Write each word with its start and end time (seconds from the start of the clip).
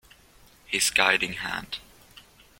His 0.65 0.89
Guiding 0.89 1.33
Hand. 1.33 1.77